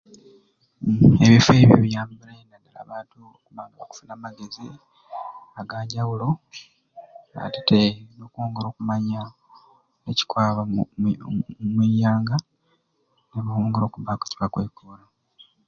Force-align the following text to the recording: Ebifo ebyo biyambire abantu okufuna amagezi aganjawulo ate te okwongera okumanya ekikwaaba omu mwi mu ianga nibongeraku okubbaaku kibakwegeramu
Ebifo 1.25 1.51
ebyo 1.61 1.77
biyambire 1.83 2.35
abantu 2.83 3.19
okufuna 3.83 4.11
amagezi 4.17 4.65
aganjawulo 5.61 6.27
ate 7.45 7.59
te 7.69 7.81
okwongera 8.25 8.67
okumanya 8.69 9.21
ekikwaaba 10.09 10.61
omu 10.65 10.81
mwi 11.01 11.13
mu 11.75 11.83
ianga 11.91 12.35
nibongeraku 13.31 13.87
okubbaaku 13.89 14.25
kibakwegeramu 14.31 15.09